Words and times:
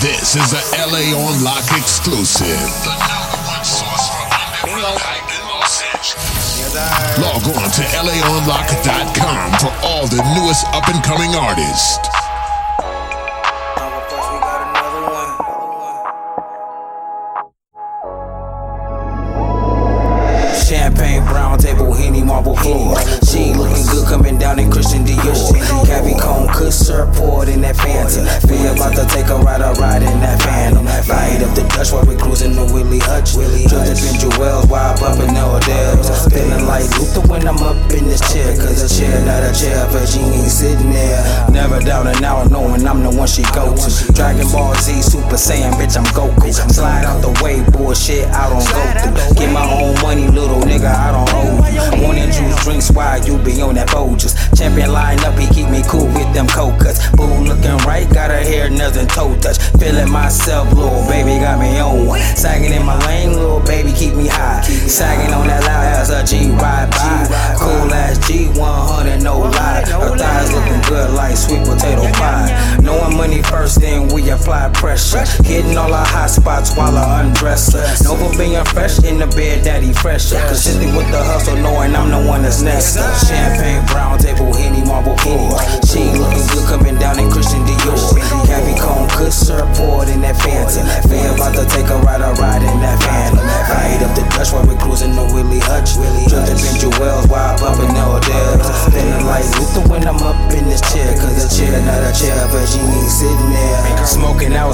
This 0.00 0.36
is 0.36 0.52
a 0.52 0.62
LA 0.86 1.10
on 1.10 1.42
Lock 1.42 1.64
exclusive. 1.76 2.46
Log 7.18 7.42
on 7.42 7.68
to 7.72 7.82
laonlock.com 7.82 9.58
for 9.58 9.74
all 9.84 10.06
the 10.06 10.22
newest 10.36 10.66
up 10.68 10.88
and 10.88 11.02
coming 11.02 11.34
artists. 11.34 12.27
Syrup 27.48 27.54
in 27.54 27.62
that 27.62 27.76
Fanta. 27.76 28.24
We 28.48 28.66
about 28.68 28.94
to 28.96 29.04
take 29.14 29.28
a 29.28 29.36
ride, 29.36 29.60
a 29.60 29.72
ride 29.80 30.02
in 30.02 30.20
that 30.20 30.42
Phantom. 30.42 30.84
Light 30.84 31.42
up 31.42 31.54
the 31.54 31.64
Dutch 31.74 31.92
while 31.92 32.04
we 32.04 32.16
cruising 32.16 32.54
to 32.54 32.64
Willie 32.72 33.00
Hutch. 33.00 33.34
Dripped 33.34 34.02
in 34.04 34.14
Jewels 34.20 34.66
while 34.66 34.96
bumping 34.98 35.36
Odell's. 35.36 36.08
Feeling 36.32 36.66
like 36.66 36.84
Luther 36.98 37.24
when 37.28 37.46
I'm 37.46 37.58
up 37.58 37.76
in 37.92 38.06
this 38.06 38.20
chair. 38.32 38.56
Cause 38.56 38.84
a 38.84 38.88
chair, 38.88 39.24
not 39.24 39.42
a 39.42 39.52
chair, 39.52 39.86
but 39.92 40.06
she 40.06 40.20
ain't 40.20 40.50
sitting 40.50 40.90
there. 40.90 41.20
Never 41.50 41.80
down 41.80 42.06
and 42.06 42.22
out, 42.24 42.50
knowing 42.50 42.86
I'm 42.86 43.02
the 43.02 43.10
one 43.10 43.28
she 43.28 43.42
go 43.54 43.74
to. 43.74 43.88
Dragon 44.12 44.46
Ball 44.52 44.74
Z, 44.76 45.02
Super 45.02 45.38
Saiyan, 45.38 45.72
bitch, 45.78 45.96
I'm 45.96 46.04
Goku. 46.12 46.52
Slide 46.52 47.04
out 47.04 47.20
the 47.22 47.32
way, 47.42 47.64
bullshit, 47.70 48.28
I 48.28 48.48
don't 48.48 48.64
go 48.64 48.80
through. 49.00 49.34
Get 49.36 49.52
my 49.52 49.64
own 49.64 49.94
money, 50.02 50.28
little 50.28 50.60
nigga, 50.62 50.90
I 50.90 51.12
don't 51.12 51.30
owe 51.32 51.68
you. 51.68 52.02
Morning 52.02 52.30
juice 52.30 52.56
drinks 52.64 52.90
while 52.90 53.18
you 53.24 53.38
be 53.38 53.60
on 53.62 53.74
that 53.76 53.88
Folgers. 53.88 54.36
Champion 54.56 54.92
line 54.92 55.20
up, 55.20 55.38
he 55.38 55.46
keep 55.48 55.68
me 55.70 55.82
cool 55.88 56.06
with 56.06 56.32
them 56.34 56.46
cold 56.48 56.78
nothing 58.78 59.06
toe 59.08 59.34
touch. 59.40 59.58
Feeling 59.78 60.10
myself, 60.10 60.72
little 60.72 61.04
baby 61.08 61.38
got 61.42 61.58
me 61.58 61.78
on. 61.80 62.06
One. 62.06 62.20
Sagging 62.38 62.72
in 62.72 62.86
my 62.86 62.96
lane, 63.06 63.34
little 63.34 63.60
baby 63.60 63.92
keep 63.92 64.14
me 64.14 64.28
high. 64.28 64.62
Sagging 64.62 65.34
on 65.34 65.46
that 65.48 65.64
loud 65.64 65.84
ass 65.84 66.10
a 66.10 66.22
G 66.24 66.50
ride 66.54 66.90
by. 66.90 67.26
Cool 67.58 67.92
ass 67.92 68.18
G100, 68.30 69.22
no 69.22 69.40
lie. 69.40 69.82
Her 69.84 70.16
thighs 70.16 70.52
looking 70.54 70.80
good 70.88 71.10
like 71.10 71.36
sweet 71.36 71.66
potato 71.66 72.06
pie. 72.14 72.78
Knowing 72.80 73.16
money 73.16 73.42
first, 73.42 73.80
then 73.80 74.08
we 74.08 74.30
apply 74.30 74.70
pressure. 74.72 75.26
Hitting 75.42 75.76
all 75.76 75.92
our 75.92 76.06
hot 76.06 76.30
spots 76.30 76.76
while 76.76 76.96
I 76.96 77.22
undress 77.22 77.72
her. 77.72 78.04
Nova 78.04 78.30
being 78.38 78.64
fresh 78.66 79.02
in 79.02 79.18
the 79.18 79.26
bed, 79.26 79.64
daddy 79.64 79.92
fresher. 79.92 80.38
Consistent 80.46 80.96
with 80.96 81.10
the 81.10 81.22
hustle, 81.22 81.56
knowing 81.56 81.94
I'm 81.94 82.10
the 82.10 82.28
one 82.28 82.42
that's 82.42 82.62
next. 82.62 82.94
Champagne, 83.26 83.84
brown 83.86 84.18
table, 84.18 84.54
henny, 84.54 84.84
marble 84.86 85.16
floor. 85.18 85.58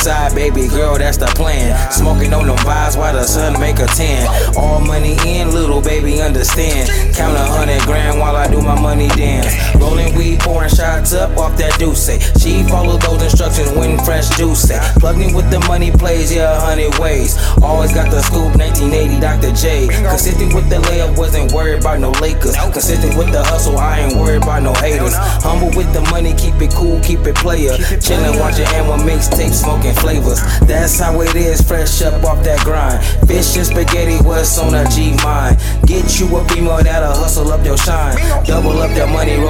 Outside, 0.00 0.34
baby 0.34 0.66
girl, 0.66 0.96
that's 0.96 1.18
the 1.18 1.26
plan. 1.36 1.76
Smoking 1.92 2.32
on 2.32 2.46
them 2.46 2.56
vibes 2.58 2.96
while 2.96 3.12
the 3.12 3.24
sun 3.24 3.60
make 3.60 3.78
a 3.78 3.86
tan. 3.86 4.26
All 4.56 4.80
money 4.80 5.16
in, 5.26 5.52
little 5.52 5.82
baby, 5.82 6.22
understand. 6.22 6.88
Count 7.14 7.36
a 7.36 7.44
hundred 7.44 7.82
grand 7.82 8.18
while 8.18 8.34
I 8.34 8.48
do 8.48 8.62
my 8.62 8.80
money 8.80 9.08
dance. 9.08 9.52
Rolling 9.76 10.09
weed, 10.20 10.38
pouring 10.40 10.68
shots 10.68 11.14
up 11.14 11.32
off 11.38 11.56
that 11.56 11.72
deuce. 11.78 12.08
Eh, 12.08 12.20
she 12.36 12.62
follow 12.68 12.98
those 12.98 13.22
instructions 13.22 13.72
when 13.72 13.96
fresh 14.04 14.28
juice. 14.36 14.68
Eh, 14.70 14.80
plug 15.00 15.16
me 15.16 15.32
with 15.32 15.48
the 15.50 15.58
money 15.60 15.90
plays, 15.90 16.28
yeah, 16.34 16.56
a 16.56 16.60
hundred 16.60 16.92
ways. 17.00 17.40
Always 17.62 17.92
got 17.94 18.10
the 18.10 18.20
scoop, 18.20 18.52
1980 18.60 19.20
Dr. 19.20 19.52
J. 19.56 19.88
Consistent 19.88 20.52
with 20.52 20.68
the 20.68 20.76
layup, 20.88 21.16
wasn't 21.16 21.52
worried 21.52 21.80
about 21.80 22.00
no 22.00 22.10
Lakers. 22.20 22.54
Consistent 22.56 23.16
with 23.16 23.32
the 23.32 23.42
hustle, 23.42 23.78
I 23.78 24.00
ain't 24.00 24.16
worried 24.20 24.42
about 24.42 24.62
no 24.62 24.74
haters. 24.74 25.16
Humble 25.40 25.72
with 25.72 25.90
the 25.96 26.02
money, 26.12 26.34
keep 26.34 26.60
it 26.60 26.72
cool, 26.74 27.00
keep 27.00 27.24
it 27.24 27.36
player. 27.36 27.72
Chillin', 28.04 28.38
watching 28.38 28.68
Ammo 28.76 29.00
mixtape, 29.00 29.54
smoking 29.56 29.94
flavors. 29.94 30.40
That's 30.68 31.00
how 31.00 31.20
it 31.22 31.34
is, 31.34 31.62
fresh 31.62 32.02
up 32.02 32.22
off 32.24 32.44
that 32.44 32.60
grind. 32.60 33.00
Fish 33.26 33.56
and 33.56 33.66
spaghetti, 33.66 34.20
what's 34.22 34.58
on 34.58 34.74
a 34.74 34.84
G 34.90 35.16
mind? 35.24 35.56
Get 35.86 36.20
you 36.20 36.28
a 36.36 36.44
female 36.48 36.82
that'll 36.82 37.16
hustle 37.16 37.50
up 37.52 37.64
your 37.64 37.78
shine. 37.78 38.16
Double 38.44 38.76
up 38.84 38.92
that 38.92 39.08
money, 39.08 39.36
roll 39.36 39.49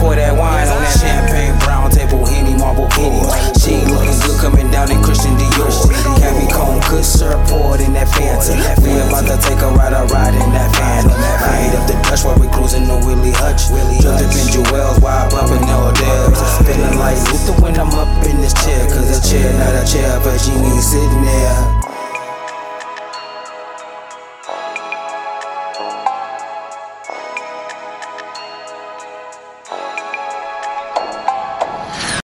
pour 0.00 0.16
that 0.16 0.34
wine 0.34 0.49